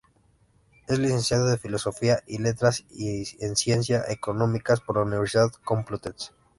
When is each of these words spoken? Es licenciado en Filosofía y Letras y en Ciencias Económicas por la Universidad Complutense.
Es 0.87 0.97
licenciado 0.97 1.51
en 1.51 1.59
Filosofía 1.59 2.23
y 2.25 2.39
Letras 2.39 2.85
y 2.89 3.23
en 3.45 3.55
Ciencias 3.55 4.09
Económicas 4.09 4.81
por 4.81 4.95
la 4.97 5.03
Universidad 5.03 5.51
Complutense. 5.63 6.31